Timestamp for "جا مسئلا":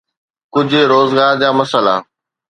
1.41-1.95